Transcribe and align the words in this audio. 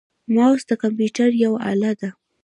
موس 0.33 0.61
د 0.69 0.71
کمپیوټر 0.81 1.29
یوه 1.43 1.57
اله 1.71 1.91
ده. 1.99 2.09